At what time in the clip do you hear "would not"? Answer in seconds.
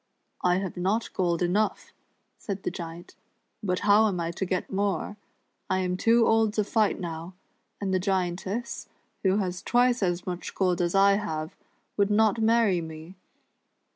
11.97-12.41